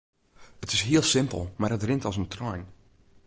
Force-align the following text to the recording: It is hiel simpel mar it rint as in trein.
It 0.63 0.69
is 0.75 0.81
hiel 0.87 1.05
simpel 1.11 1.41
mar 1.59 1.75
it 1.75 1.85
rint 1.87 2.07
as 2.09 2.19
in 2.21 2.27
trein. 2.33 2.63